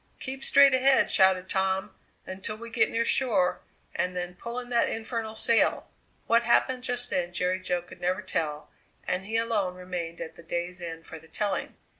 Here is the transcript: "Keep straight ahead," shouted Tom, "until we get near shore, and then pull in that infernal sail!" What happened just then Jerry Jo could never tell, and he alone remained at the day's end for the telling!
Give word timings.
"Keep 0.19 0.43
straight 0.43 0.73
ahead," 0.73 1.11
shouted 1.11 1.47
Tom, 1.47 1.93
"until 2.25 2.55
we 2.55 2.71
get 2.71 2.89
near 2.89 3.05
shore, 3.05 3.61
and 3.93 4.15
then 4.15 4.33
pull 4.33 4.59
in 4.59 4.69
that 4.69 4.89
infernal 4.89 5.35
sail!" 5.35 5.91
What 6.25 6.41
happened 6.41 6.81
just 6.83 7.11
then 7.11 7.31
Jerry 7.31 7.59
Jo 7.59 7.83
could 7.83 8.01
never 8.01 8.23
tell, 8.23 8.71
and 9.07 9.25
he 9.27 9.37
alone 9.37 9.75
remained 9.75 10.19
at 10.19 10.35
the 10.35 10.41
day's 10.41 10.81
end 10.81 11.05
for 11.05 11.19
the 11.19 11.27
telling! 11.27 11.75